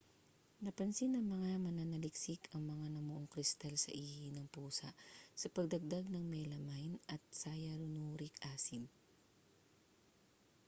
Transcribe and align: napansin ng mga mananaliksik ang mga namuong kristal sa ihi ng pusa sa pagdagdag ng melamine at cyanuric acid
napansin 0.65 1.11
ng 1.13 1.25
mga 1.35 1.51
mananaliksik 1.65 2.41
ang 2.57 2.63
mga 2.73 2.85
namuong 2.97 3.27
kristal 3.33 3.73
sa 3.79 3.91
ihi 4.03 4.27
ng 4.33 4.47
pusa 4.55 4.89
sa 5.41 5.47
pagdagdag 5.55 6.05
ng 6.09 6.25
melamine 6.33 6.95
at 7.13 7.21
cyanuric 7.39 8.33
acid 8.53 8.81